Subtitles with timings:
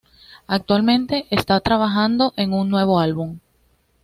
[0.47, 3.37] Actualmente, está trabajando en un nuevo álbum.